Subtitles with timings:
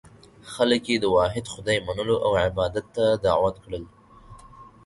[0.53, 3.83] خلک یې د واحد خدای منلو او عبادت ته دعوت کړل.